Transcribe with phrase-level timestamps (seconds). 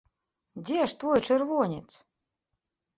[0.69, 1.87] Дзе ж твой чырвонец?